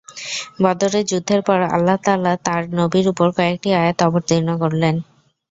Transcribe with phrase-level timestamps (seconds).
[0.63, 4.95] বদরের যুদ্ধের পর আল্লাহ তাআলা তাঁর নবীর উপর কয়েকটি আয়াত অবতীর্ণ করলেন।